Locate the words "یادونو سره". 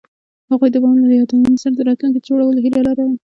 1.19-1.85